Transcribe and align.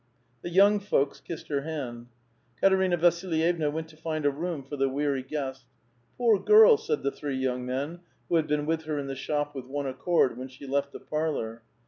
The 0.41 0.49
young 0.49 0.79
folks 0.79 1.21
kissed 1.21 1.47
her 1.49 1.61
hand. 1.61 2.07
Katerina 2.59 2.97
Vasilyevna 2.97 3.69
went 3.69 3.87
to 3.89 3.95
find 3.95 4.25
a 4.25 4.31
room 4.31 4.63
for 4.63 4.75
the 4.75 4.89
weary. 4.89 5.21
guest." 5.21 5.65
Poor 6.17 6.39
girl!" 6.39 6.75
said 6.77 7.03
the 7.03 7.11
three 7.11 7.37
young 7.37 7.67
men, 7.67 7.99
who 8.27 8.37
had 8.37 8.47
been 8.47 8.65
with 8.65 8.85
her 8.85 8.97
in 8.97 9.05
the 9.05 9.13
shop, 9.15 9.53
with 9.53 9.65
one 9.67 9.85
accord, 9.85 10.39
when 10.39 10.47
she 10.47 10.65
left 10.65 10.91
the 10.91 10.99
parlor. 10.99 11.61